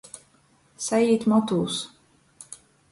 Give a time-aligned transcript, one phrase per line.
[0.87, 1.79] Saīt motūs.